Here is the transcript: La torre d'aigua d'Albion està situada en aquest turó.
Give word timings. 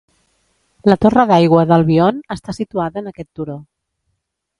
La 0.91 0.95
torre 1.03 1.25
d'aigua 1.31 1.65
d'Albion 1.71 2.23
està 2.37 2.55
situada 2.61 3.03
en 3.03 3.11
aquest 3.13 3.31
turó. 3.41 3.59